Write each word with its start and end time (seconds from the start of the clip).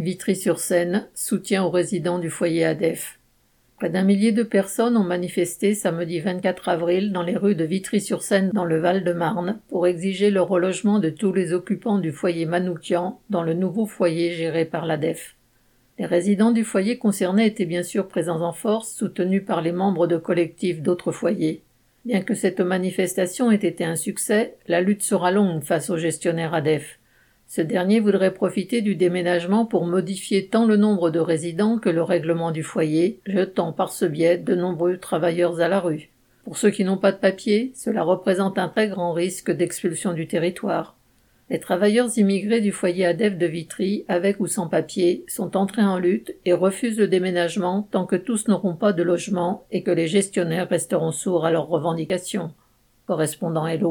Vitry-sur-Seine, 0.00 1.08
soutien 1.12 1.62
aux 1.62 1.68
résidents 1.68 2.18
du 2.18 2.30
foyer 2.30 2.64
ADEF. 2.64 3.18
Près 3.76 3.90
d'un 3.90 4.02
millier 4.02 4.32
de 4.32 4.42
personnes 4.42 4.96
ont 4.96 5.04
manifesté 5.04 5.74
samedi 5.74 6.20
24 6.20 6.70
avril 6.70 7.12
dans 7.12 7.22
les 7.22 7.36
rues 7.36 7.54
de 7.54 7.64
Vitry-sur-Seine 7.64 8.50
dans 8.54 8.64
le 8.64 8.78
Val-de-Marne 8.78 9.60
pour 9.68 9.86
exiger 9.86 10.30
le 10.30 10.40
relogement 10.40 11.00
de 11.00 11.10
tous 11.10 11.34
les 11.34 11.52
occupants 11.52 11.98
du 11.98 12.12
foyer 12.12 12.46
Manoukian 12.46 13.20
dans 13.28 13.42
le 13.42 13.52
nouveau 13.52 13.84
foyer 13.84 14.32
géré 14.32 14.64
par 14.64 14.86
l'ADEF. 14.86 15.36
Les 15.98 16.06
résidents 16.06 16.52
du 16.52 16.64
foyer 16.64 16.96
concerné 16.96 17.44
étaient 17.44 17.66
bien 17.66 17.82
sûr 17.82 18.08
présents 18.08 18.40
en 18.40 18.54
force, 18.54 18.94
soutenus 18.94 19.44
par 19.44 19.60
les 19.60 19.72
membres 19.72 20.06
de 20.06 20.16
collectifs 20.16 20.80
d'autres 20.80 21.12
foyers. 21.12 21.60
Bien 22.06 22.22
que 22.22 22.32
cette 22.32 22.60
manifestation 22.60 23.52
ait 23.52 23.56
été 23.56 23.84
un 23.84 23.96
succès, 23.96 24.56
la 24.66 24.80
lutte 24.80 25.02
sera 25.02 25.30
longue 25.30 25.62
face 25.62 25.90
au 25.90 25.98
gestionnaire 25.98 26.54
ADEF. 26.54 26.99
Ce 27.52 27.60
dernier 27.60 27.98
voudrait 27.98 28.32
profiter 28.32 28.80
du 28.80 28.94
déménagement 28.94 29.66
pour 29.66 29.84
modifier 29.84 30.46
tant 30.46 30.66
le 30.66 30.76
nombre 30.76 31.10
de 31.10 31.18
résidents 31.18 31.78
que 31.78 31.88
le 31.88 32.00
règlement 32.00 32.52
du 32.52 32.62
foyer, 32.62 33.18
jetant 33.26 33.72
par 33.72 33.90
ce 33.90 34.04
biais 34.04 34.38
de 34.38 34.54
nombreux 34.54 34.98
travailleurs 34.98 35.60
à 35.60 35.66
la 35.66 35.80
rue. 35.80 36.10
Pour 36.44 36.56
ceux 36.56 36.70
qui 36.70 36.84
n'ont 36.84 36.96
pas 36.96 37.10
de 37.10 37.16
papier, 37.16 37.72
cela 37.74 38.04
représente 38.04 38.56
un 38.56 38.68
très 38.68 38.86
grand 38.86 39.12
risque 39.12 39.50
d'expulsion 39.50 40.12
du 40.12 40.28
territoire. 40.28 40.94
Les 41.48 41.58
travailleurs 41.58 42.16
immigrés 42.16 42.60
du 42.60 42.70
foyer 42.70 43.04
ADEF 43.04 43.36
de 43.36 43.46
Vitry, 43.46 44.04
avec 44.06 44.38
ou 44.38 44.46
sans 44.46 44.68
papier, 44.68 45.24
sont 45.26 45.56
entrés 45.56 45.82
en 45.82 45.98
lutte 45.98 46.36
et 46.44 46.52
refusent 46.52 47.00
le 47.00 47.08
déménagement 47.08 47.88
tant 47.90 48.06
que 48.06 48.14
tous 48.14 48.46
n'auront 48.46 48.76
pas 48.76 48.92
de 48.92 49.02
logement 49.02 49.64
et 49.72 49.82
que 49.82 49.90
les 49.90 50.06
gestionnaires 50.06 50.68
resteront 50.68 51.10
sourds 51.10 51.46
à 51.46 51.50
leurs 51.50 51.66
revendications. 51.66 52.52
Correspondant 53.08 53.66
Hello. 53.66 53.88